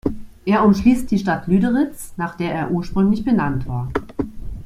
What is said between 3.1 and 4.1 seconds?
benannt war.